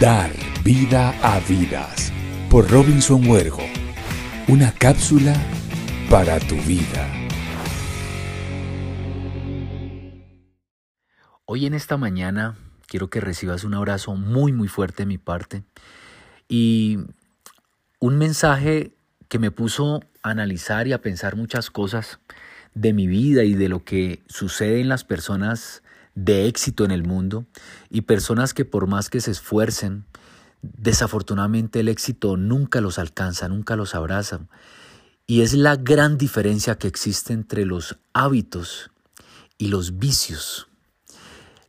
[0.00, 0.30] Dar
[0.62, 2.12] vida a vidas
[2.48, 3.64] por Robinson Huergo.
[4.46, 5.34] Una cápsula
[6.08, 7.12] para tu vida.
[11.46, 12.56] Hoy en esta mañana
[12.86, 15.64] quiero que recibas un abrazo muy muy fuerte de mi parte
[16.48, 16.98] y
[17.98, 18.92] un mensaje
[19.26, 22.20] que me puso a analizar y a pensar muchas cosas
[22.72, 25.82] de mi vida y de lo que sucede en las personas
[26.24, 27.46] de éxito en el mundo
[27.90, 30.04] y personas que por más que se esfuercen,
[30.62, 34.40] desafortunadamente el éxito nunca los alcanza, nunca los abraza.
[35.28, 38.90] Y es la gran diferencia que existe entre los hábitos
[39.58, 40.66] y los vicios.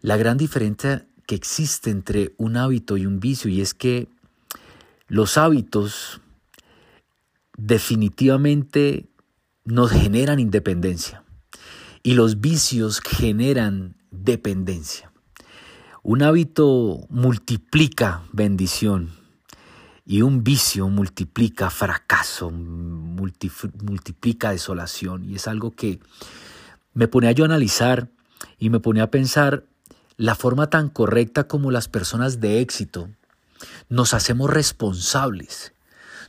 [0.00, 4.08] La gran diferencia que existe entre un hábito y un vicio y es que
[5.08, 6.22] los hábitos
[7.58, 9.10] definitivamente
[9.64, 11.22] nos generan independencia
[12.02, 15.12] y los vicios generan dependencia.
[16.02, 19.10] Un hábito multiplica bendición
[20.04, 25.24] y un vicio multiplica fracaso, multiplica desolación.
[25.24, 26.00] Y es algo que
[26.94, 28.08] me pone a yo analizar
[28.58, 29.64] y me pone a pensar
[30.16, 33.08] la forma tan correcta como las personas de éxito
[33.88, 35.72] nos hacemos responsables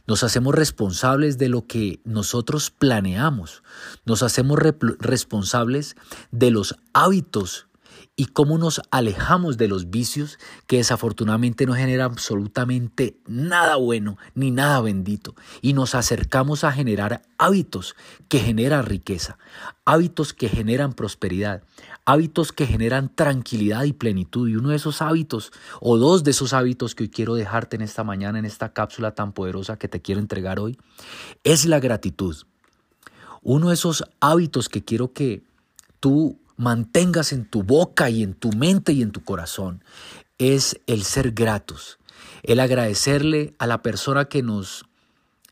[0.10, 3.62] nos hacemos responsables de lo que nosotros planeamos.
[4.06, 5.96] Nos hacemos responsables
[6.32, 7.68] de los hábitos
[8.20, 14.52] y cómo nos alejamos de los vicios que desafortunadamente no generan absolutamente nada bueno ni
[14.52, 17.96] nada bendito y nos acercamos a generar hábitos
[18.28, 19.38] que generan riqueza,
[19.86, 21.64] hábitos que generan prosperidad,
[22.04, 26.52] hábitos que generan tranquilidad y plenitud y uno de esos hábitos o dos de esos
[26.52, 30.02] hábitos que hoy quiero dejarte en esta mañana en esta cápsula tan poderosa que te
[30.02, 30.78] quiero entregar hoy
[31.46, 32.36] es la gratitud.
[33.42, 35.42] Uno de esos hábitos que quiero que
[36.02, 39.82] tú mantengas en tu boca y en tu mente y en tu corazón
[40.38, 42.00] es el ser gratos,
[42.44, 44.84] el agradecerle a la persona que nos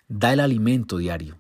[0.10, 1.40] da el alimento diario,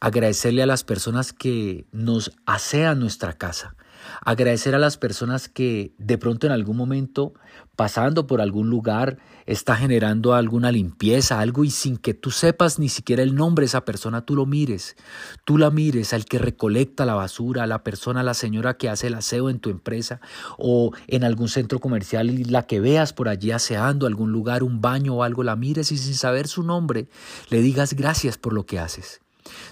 [0.00, 3.76] agradecerle a las personas que nos asean nuestra casa,
[4.24, 7.34] agradecer a las personas que de pronto en algún momento,
[7.76, 12.88] pasando por algún lugar, está generando alguna limpieza, algo, y sin que tú sepas ni
[12.88, 14.96] siquiera el nombre de esa persona, tú lo mires,
[15.44, 18.88] tú la mires al que recolecta la basura, a la persona, a la señora que
[18.88, 20.20] hace el aseo en tu empresa
[20.58, 24.80] o en algún centro comercial y la que veas por allí aseando algún lugar, un
[24.80, 27.08] baño o algo, la mires y sin saber su nombre,
[27.48, 29.20] le digas gracias por lo que haces.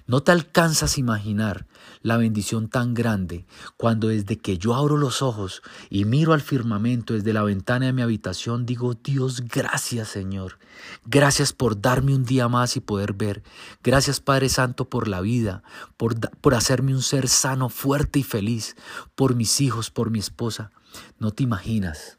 [0.06, 1.66] No te alcanzas a imaginar
[2.02, 3.46] la bendición tan grande
[3.76, 7.92] cuando desde que yo abro los ojos y miro al firmamento desde la ventana de
[7.92, 10.58] mi habitación digo, Dios, gracias Señor.
[11.04, 13.42] Gracias por darme un día más y poder ver.
[13.82, 15.62] Gracias Padre Santo por la vida,
[15.96, 18.76] por, por hacerme un ser sano, fuerte y feliz,
[19.14, 20.70] por mis hijos, por mi esposa.
[21.18, 22.18] No te imaginas,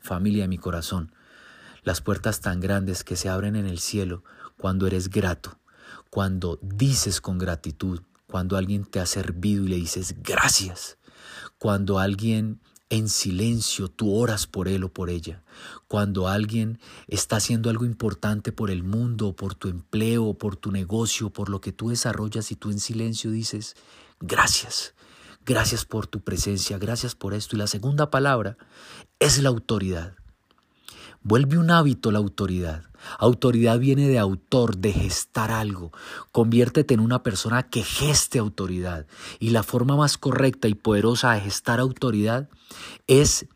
[0.00, 1.12] familia de mi corazón,
[1.82, 4.22] las puertas tan grandes que se abren en el cielo
[4.58, 5.55] cuando eres grato
[6.16, 10.96] cuando dices con gratitud, cuando alguien te ha servido y le dices gracias,
[11.58, 15.44] cuando alguien en silencio tú oras por él o por ella,
[15.88, 21.28] cuando alguien está haciendo algo importante por el mundo, por tu empleo, por tu negocio,
[21.28, 23.76] por lo que tú desarrollas y tú en silencio dices
[24.18, 24.94] gracias.
[25.44, 27.56] Gracias por tu presencia, gracias por esto.
[27.56, 28.56] Y la segunda palabra
[29.18, 30.14] es la autoridad.
[31.28, 32.84] Vuelve un hábito la autoridad.
[33.18, 35.90] Autoridad viene de autor, de gestar algo.
[36.30, 39.08] Conviértete en una persona que geste autoridad.
[39.40, 42.48] Y la forma más correcta y poderosa de gestar autoridad
[43.08, 43.46] es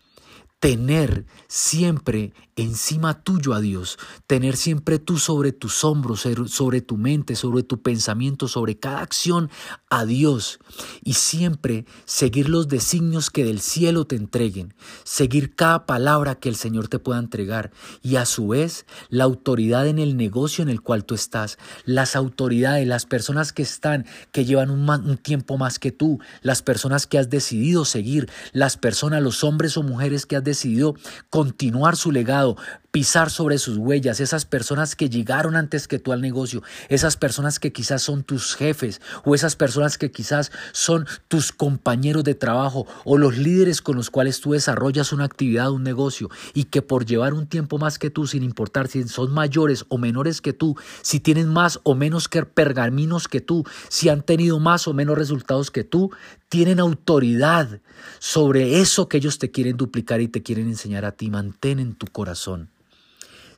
[0.60, 7.34] tener siempre encima tuyo a Dios, tener siempre tú sobre tus hombros, sobre tu mente,
[7.34, 9.50] sobre tu pensamiento, sobre cada acción
[9.88, 10.58] a Dios.
[11.02, 16.56] Y siempre seguir los designios que del cielo te entreguen, seguir cada palabra que el
[16.56, 17.72] Señor te pueda entregar.
[18.02, 22.16] Y a su vez la autoridad en el negocio en el cual tú estás, las
[22.16, 27.18] autoridades, las personas que están, que llevan un, tiempo más que tú, las personas que
[27.18, 30.94] has decidido seguir, las personas, los hombres o mujeres que has decidido
[31.30, 32.56] continuar su legado,
[32.90, 37.60] pisar sobre sus huellas, esas personas que llegaron antes que tú al negocio, esas personas
[37.60, 42.86] que quizás son tus jefes o esas personas que quizás son tus compañeros de trabajo
[43.04, 47.06] o los líderes con los cuales tú desarrollas una actividad, un negocio y que por
[47.06, 50.76] llevar un tiempo más que tú, sin importar si son mayores o menores que tú,
[51.02, 55.16] si tienen más o menos que pergaminos que tú, si han tenido más o menos
[55.16, 56.10] resultados que tú,
[56.48, 57.80] tienen autoridad
[58.18, 61.30] sobre eso que ellos te quieren duplicar y te quieren enseñar a ti.
[61.30, 62.68] Mantén en tu corazón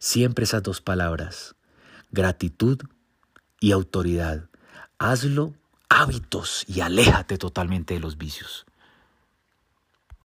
[0.02, 1.54] siempre esas dos palabras,
[2.10, 2.81] gratitud
[3.60, 4.49] y autoridad.
[4.99, 5.54] Hazlo
[5.88, 8.66] hábitos y aléjate totalmente de los vicios.